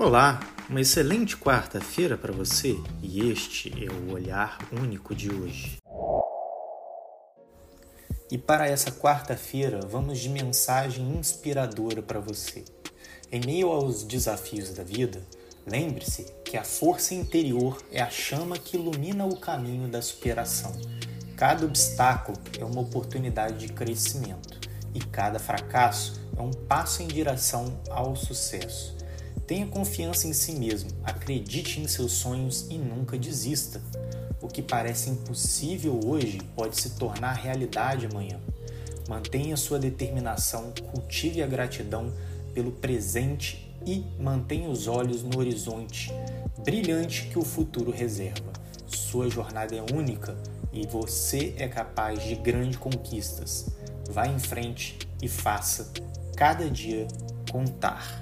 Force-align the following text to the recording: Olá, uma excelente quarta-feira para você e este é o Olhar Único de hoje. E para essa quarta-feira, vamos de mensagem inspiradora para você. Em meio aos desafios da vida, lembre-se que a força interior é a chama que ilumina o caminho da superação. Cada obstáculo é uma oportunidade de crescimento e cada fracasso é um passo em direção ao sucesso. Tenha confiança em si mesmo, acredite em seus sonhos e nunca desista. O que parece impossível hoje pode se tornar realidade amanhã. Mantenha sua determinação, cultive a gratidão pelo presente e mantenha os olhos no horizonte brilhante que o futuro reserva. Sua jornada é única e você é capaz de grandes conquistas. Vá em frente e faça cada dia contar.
Olá, 0.00 0.38
uma 0.70 0.80
excelente 0.80 1.36
quarta-feira 1.36 2.16
para 2.16 2.32
você 2.32 2.76
e 3.02 3.28
este 3.32 3.84
é 3.84 3.90
o 3.90 4.12
Olhar 4.12 4.56
Único 4.70 5.12
de 5.12 5.28
hoje. 5.28 5.78
E 8.30 8.38
para 8.38 8.68
essa 8.68 8.92
quarta-feira, 8.92 9.80
vamos 9.84 10.20
de 10.20 10.28
mensagem 10.28 11.04
inspiradora 11.18 12.00
para 12.00 12.20
você. 12.20 12.64
Em 13.32 13.40
meio 13.44 13.72
aos 13.72 14.04
desafios 14.04 14.72
da 14.72 14.84
vida, 14.84 15.20
lembre-se 15.66 16.32
que 16.44 16.56
a 16.56 16.62
força 16.62 17.12
interior 17.12 17.82
é 17.90 18.00
a 18.00 18.08
chama 18.08 18.56
que 18.56 18.76
ilumina 18.76 19.26
o 19.26 19.36
caminho 19.36 19.88
da 19.88 20.00
superação. 20.00 20.80
Cada 21.36 21.66
obstáculo 21.66 22.38
é 22.56 22.64
uma 22.64 22.82
oportunidade 22.82 23.66
de 23.66 23.72
crescimento 23.72 24.60
e 24.94 25.00
cada 25.00 25.40
fracasso 25.40 26.20
é 26.36 26.40
um 26.40 26.52
passo 26.52 27.02
em 27.02 27.08
direção 27.08 27.82
ao 27.90 28.14
sucesso. 28.14 28.96
Tenha 29.46 29.66
confiança 29.66 30.26
em 30.26 30.32
si 30.32 30.52
mesmo, 30.52 30.90
acredite 31.02 31.80
em 31.80 31.88
seus 31.88 32.12
sonhos 32.12 32.66
e 32.70 32.78
nunca 32.78 33.18
desista. 33.18 33.80
O 34.40 34.48
que 34.48 34.62
parece 34.62 35.10
impossível 35.10 35.98
hoje 36.04 36.40
pode 36.54 36.80
se 36.80 36.90
tornar 36.90 37.32
realidade 37.32 38.06
amanhã. 38.06 38.38
Mantenha 39.08 39.56
sua 39.56 39.78
determinação, 39.78 40.72
cultive 40.92 41.42
a 41.42 41.46
gratidão 41.46 42.12
pelo 42.52 42.72
presente 42.72 43.74
e 43.86 44.04
mantenha 44.20 44.68
os 44.68 44.86
olhos 44.86 45.22
no 45.22 45.38
horizonte 45.38 46.12
brilhante 46.64 47.28
que 47.28 47.38
o 47.38 47.44
futuro 47.44 47.90
reserva. 47.90 48.52
Sua 48.86 49.30
jornada 49.30 49.74
é 49.74 49.82
única 49.94 50.36
e 50.72 50.86
você 50.86 51.54
é 51.56 51.68
capaz 51.68 52.22
de 52.22 52.34
grandes 52.34 52.76
conquistas. 52.76 53.66
Vá 54.10 54.26
em 54.26 54.38
frente 54.38 54.98
e 55.22 55.28
faça 55.28 55.90
cada 56.36 56.68
dia 56.68 57.06
contar. 57.50 58.20